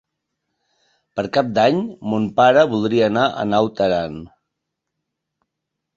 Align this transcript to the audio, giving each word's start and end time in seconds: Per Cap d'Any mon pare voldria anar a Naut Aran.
Per 1.19 1.25
Cap 1.35 1.51
d'Any 1.57 1.77
mon 2.13 2.25
pare 2.41 2.65
voldria 2.73 3.11
anar 3.13 3.29
a 3.43 3.47
Naut 3.53 3.85
Aran. 3.89 4.19